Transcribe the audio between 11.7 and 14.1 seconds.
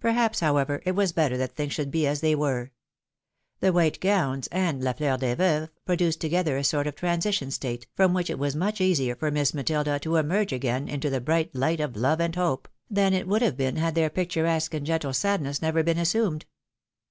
of love and hope, than it would have been had their